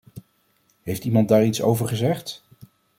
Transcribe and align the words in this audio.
Heeft 0.83 1.03
iemand 1.05 1.27
daar 1.27 1.45
iets 1.45 1.61
over 1.61 1.87
gezegd? 1.87 2.43